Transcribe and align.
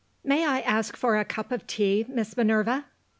"May 0.23 0.47
I 0.47 0.61
ask 0.61 0.97
for 0.97 1.15
a 1.15 1.23
cup 1.23 1.51
of 1.51 1.67
tea, 1.67 2.07
Miss 2.09 2.35
Minerva?" 2.35 2.85